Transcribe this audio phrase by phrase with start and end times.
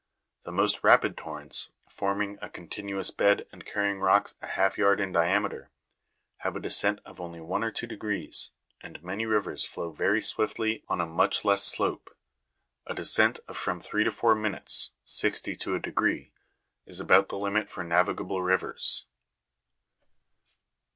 [0.45, 4.99] The most rapid torrents, forming a continu ous bed and carrying rocks a half yard
[4.99, 5.69] in diameter,
[6.37, 8.49] have a descent of only one or two degrees,
[8.81, 12.17] and many rivers flow very swiftly on a much less slope
[12.87, 16.31] a descent of from three to four minutes (sixty to a degree)
[16.87, 19.05] is about the limit for navigable rivers.